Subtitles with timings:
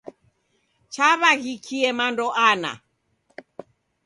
[0.93, 2.71] Chaw'aghikie mando ana.